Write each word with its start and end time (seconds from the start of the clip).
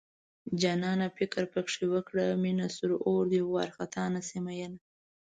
جانانه 0.61 1.07
فکر 1.17 1.43
پکې 1.53 1.85
وکړه 1.93 2.25
مينه 2.43 2.65
سور 2.75 2.91
اور 3.05 3.23
دی 3.31 3.41
وارخطا 3.53 4.03
نشې 4.13 4.39
مينه 4.45 4.77